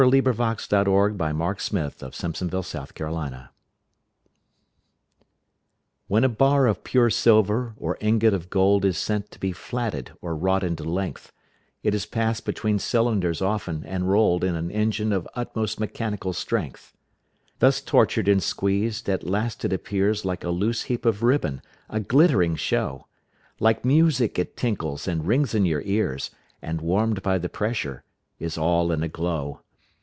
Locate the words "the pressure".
27.37-28.03